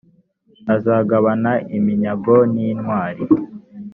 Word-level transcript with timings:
azagabana 0.75 1.51
iminyago 1.77 2.35
n’intwari 2.53 3.23